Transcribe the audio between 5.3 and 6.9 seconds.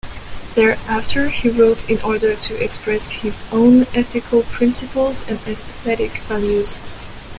aesthetic values.